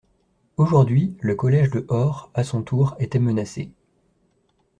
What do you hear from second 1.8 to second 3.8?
Horps, à son tour, était menacé.